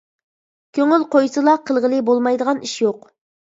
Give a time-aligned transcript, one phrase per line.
[0.77, 3.09] كۆڭۈل قويسىلا قىلغىلى بولمايدىغان ئىش يوق!